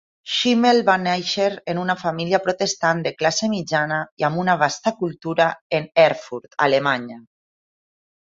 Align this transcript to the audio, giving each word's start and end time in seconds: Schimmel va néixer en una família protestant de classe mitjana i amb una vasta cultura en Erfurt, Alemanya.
Schimmel 0.35 0.79
va 0.85 0.93
néixer 1.01 1.49
en 1.73 1.81
una 1.81 1.95
família 2.03 2.39
protestant 2.45 3.03
de 3.07 3.11
classe 3.19 3.49
mitjana 3.53 3.99
i 4.23 4.27
amb 4.29 4.41
una 4.45 4.57
vasta 4.63 4.95
cultura 5.03 5.49
en 5.81 5.87
Erfurt, 6.07 6.59
Alemanya. 6.69 7.19